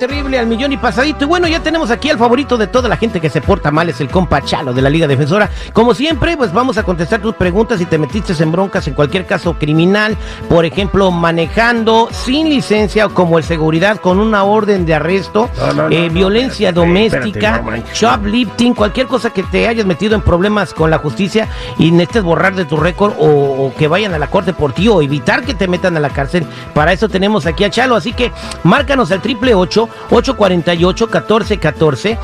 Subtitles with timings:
[0.00, 1.24] terrible al millón y pasadito.
[1.24, 3.88] Y bueno, ya tenemos aquí al favorito de toda la gente que se porta mal,
[3.90, 5.50] es el compa Chalo de la Liga Defensora.
[5.72, 9.26] Como siempre, pues vamos a contestar tus preguntas si te metiste en broncas en cualquier
[9.26, 10.16] caso criminal,
[10.48, 15.50] por ejemplo, manejando sin licencia o como el seguridad con una orden de arresto,
[15.90, 21.48] eh, violencia doméstica, shoplifting, cualquier cosa que te hayas metido en problemas con la justicia
[21.78, 24.88] y necesites borrar de tu récord o, o que vayan a la corte por ti
[24.88, 26.46] o evitar que te metan a la cárcel.
[26.72, 28.32] Para eso tenemos aquí a Chalo, así que
[28.62, 32.18] Márcanos al triple 848 1414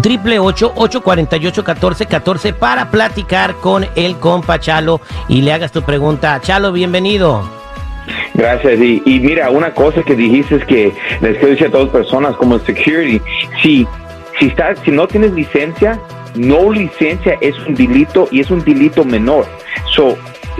[0.00, 6.40] triple 848 1414 para platicar con el compa Chalo y le hagas tu pregunta.
[6.40, 7.48] Chalo, bienvenido.
[8.34, 8.80] Gracias.
[8.80, 12.58] Y, mira, una cosa que dijiste es que les quiero decir a todas personas como
[12.60, 13.20] security,
[13.62, 13.86] si,
[14.38, 16.00] si, estás, si no tienes licencia,
[16.34, 19.46] no licencia es un delito y es un delito menor.
[19.94, 20.16] So,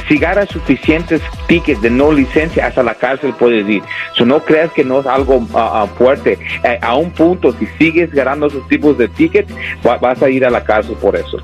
[0.09, 3.83] si ganas suficientes tickets de no licencia, hasta la cárcel puedes ir.
[4.15, 6.39] So, no creas que no es algo ah, ah, fuerte.
[6.65, 10.51] Eh, a un punto, si sigues ganando esos tipos de tickets, vas a ir a
[10.51, 11.39] la cárcel por eso.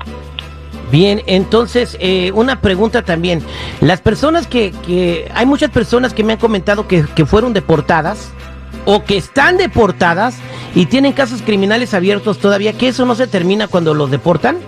[0.91, 3.41] Bien, entonces, eh, una pregunta también.
[3.81, 8.31] Las personas que, que, hay muchas personas que me han comentado que, que fueron deportadas
[8.85, 10.37] o que están deportadas
[10.73, 14.59] y tienen casos criminales abiertos todavía, que eso no se termina cuando los deportan.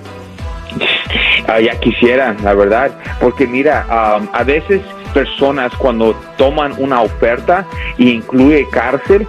[1.51, 7.65] Ah, ya quisiera, la verdad, porque mira, a veces personas cuando toman una oferta
[7.97, 9.27] e incluye cárcel,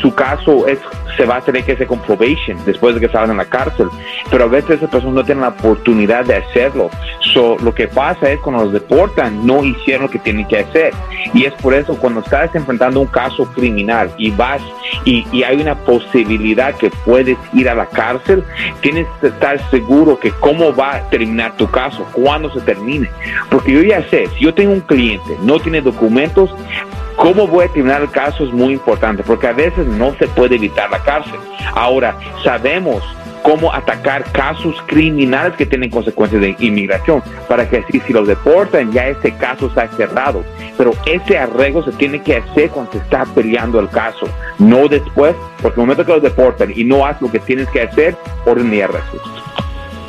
[0.00, 0.78] su caso es
[1.16, 3.88] se va a tener que hacer con probation después de que salgan de la cárcel.
[4.30, 6.90] Pero a veces esas personas no tienen la oportunidad de hacerlo.
[7.32, 10.92] So, lo que pasa es cuando los deportan, no hicieron lo que tienen que hacer.
[11.34, 14.62] Y es por eso cuando estás enfrentando un caso criminal y vas
[15.04, 18.44] y, y hay una posibilidad que puedes ir a la cárcel,
[18.80, 23.10] tienes que estar seguro que cómo va a terminar tu caso, cuándo se termine.
[23.50, 26.50] Porque yo ya sé, si yo tengo un cliente, no tiene documentos,
[27.16, 30.56] cómo voy a terminar el caso es muy importante, porque a veces no se puede
[30.56, 31.38] evitar la cárcel.
[31.74, 33.02] Ahora, sabemos
[33.42, 38.90] cómo atacar casos criminales que tienen consecuencias de inmigración, para que así si los deportan
[38.90, 40.42] ya ese caso está cerrado.
[40.76, 44.26] Pero ese arreglo se tiene que hacer cuando se está peleando el caso,
[44.58, 47.82] no después, porque el momento que los deportan y no haces lo que tienes que
[47.82, 49.22] hacer, orden y arresto.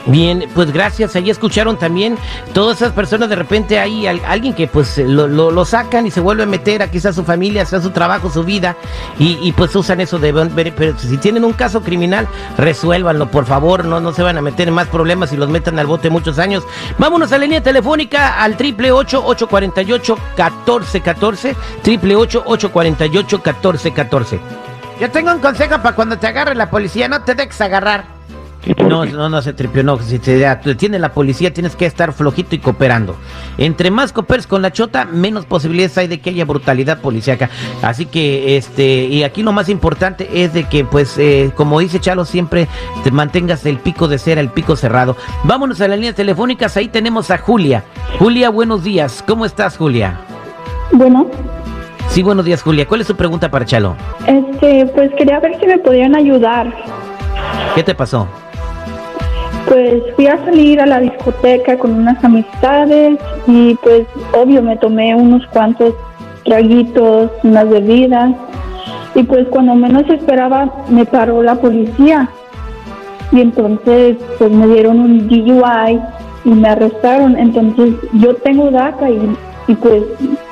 [0.08, 1.16] Bien, pues gracias.
[1.16, 2.18] Ahí escucharon también
[2.54, 3.30] todas esas personas.
[3.30, 6.90] De repente hay alguien que pues lo, lo, sacan y se vuelve a meter a
[6.90, 8.78] quizás su familia, sea su trabajo, su vida
[9.20, 10.34] y, pues usan eso de.
[10.76, 13.86] Pero si tienen un caso criminal, resuélvanlo, por favor.
[13.86, 16.40] No, no se van a meter en más problemas y los metan al bote muchos
[16.40, 16.64] años.
[16.98, 22.16] Vámonos a la línea telefónica al triple ocho ocho cuarenta y ocho catorce catorce triple
[22.16, 24.40] ocho ocho cuarenta y ocho catorce catorce.
[25.02, 28.17] Yo tengo un consejo para cuando te agarre la policía, no te dejes agarrar.
[28.88, 29.98] No, no, no se tripió, no.
[30.00, 33.16] Si te detiene la policía, tienes que estar flojito y cooperando.
[33.58, 37.50] Entre más cooperes con la chota, menos posibilidades hay de que haya brutalidad policíaca.
[37.82, 42.00] Así que, este, y aquí lo más importante es de que, pues, eh, como dice
[42.00, 42.68] Chalo, siempre
[43.04, 45.16] te mantengas el pico de cera, el pico cerrado.
[45.44, 47.84] Vámonos a las líneas telefónicas, ahí tenemos a Julia.
[48.20, 49.24] Julia, buenos días.
[49.26, 50.20] ¿Cómo estás, Julia?
[50.92, 51.30] Bueno.
[52.10, 52.88] Sí, buenos días, Julia.
[52.88, 53.96] ¿Cuál es su pregunta para Chalo?
[54.26, 56.74] Este, pues quería ver si me podían ayudar.
[57.76, 58.28] ¿Qué te pasó?
[59.68, 65.14] Pues fui a salir a la discoteca con unas amistades y pues obvio me tomé
[65.14, 65.94] unos cuantos
[66.46, 68.32] traguitos, unas bebidas
[69.14, 72.30] y pues cuando menos esperaba me paró la policía
[73.32, 76.00] y entonces pues me dieron un DUI
[76.46, 77.38] y me arrestaron.
[77.38, 79.36] Entonces yo tengo DACA y,
[79.68, 80.04] y pues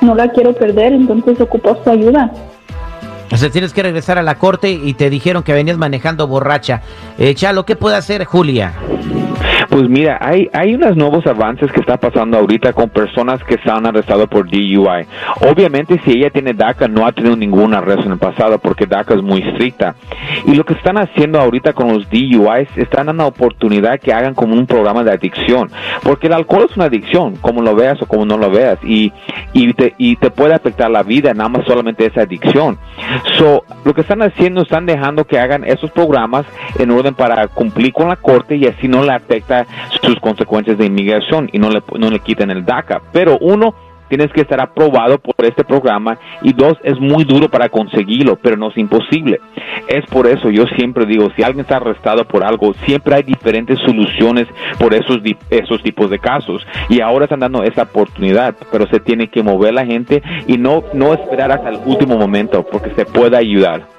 [0.02, 2.30] no la quiero perder, entonces ocupo su ayuda.
[3.52, 6.82] Tienes que regresar a la corte y te dijeron que venías manejando borracha.
[7.18, 8.74] Eh, Chalo, ¿qué puede hacer Julia?
[9.76, 13.70] Pues mira, hay, hay unos nuevos avances que está pasando ahorita con personas que se
[13.70, 15.06] han arrestado por DUI.
[15.42, 19.16] Obviamente, si ella tiene DACA, no ha tenido ningún arresto en el pasado porque DACA
[19.16, 19.94] es muy estricta.
[20.46, 24.54] Y lo que están haciendo ahorita con los DUIs, están dando oportunidad que hagan como
[24.54, 25.70] un programa de adicción.
[26.02, 28.78] Porque el alcohol es una adicción, como lo veas o como no lo veas.
[28.82, 29.12] Y,
[29.52, 32.78] y, te, y te puede afectar la vida, nada más solamente esa adicción.
[33.36, 36.46] So, lo que están haciendo, están dejando que hagan esos programas
[36.78, 39.65] en orden para cumplir con la corte y así no le afecta
[40.02, 43.02] sus consecuencias de inmigración y no le, no le quiten el DACA.
[43.12, 43.74] Pero uno,
[44.08, 48.56] tienes que estar aprobado por este programa y dos, es muy duro para conseguirlo, pero
[48.56, 49.40] no es imposible.
[49.88, 53.78] Es por eso yo siempre digo, si alguien está arrestado por algo, siempre hay diferentes
[53.80, 54.46] soluciones
[54.78, 55.18] por esos,
[55.50, 59.74] esos tipos de casos y ahora están dando esa oportunidad, pero se tiene que mover
[59.74, 63.95] la gente y no, no esperar hasta el último momento porque se puede ayudar.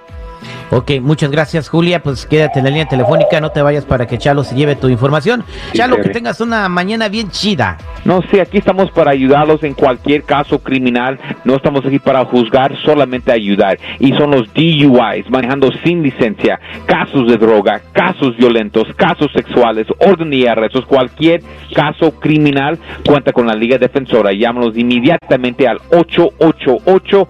[0.70, 4.18] Ok, muchas gracias Julia, pues quédate en la línea telefónica, no te vayas para que
[4.18, 5.44] Chalo se lleve tu información.
[5.74, 7.78] Chalo, que tengas una mañana bien chida.
[8.04, 12.76] No, sí, aquí estamos para ayudarlos en cualquier caso criminal, no estamos aquí para juzgar,
[12.84, 13.78] solamente ayudar.
[14.00, 20.34] Y son los DUIs, manejando sin licencia, casos de droga, casos violentos, casos sexuales, orden
[20.34, 21.42] y arrestos, cualquier
[21.74, 24.32] caso criminal, cuenta con la Liga Defensora.
[24.34, 27.28] Llámanos inmediatamente al 888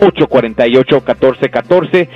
[0.00, 2.08] 848-1414,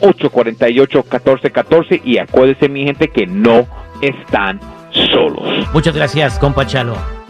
[0.00, 3.66] 888-848-1414 y acuérdese mi gente que no
[4.00, 4.60] están
[4.90, 5.68] solos.
[5.72, 7.19] Muchas gracias, compa Chalo.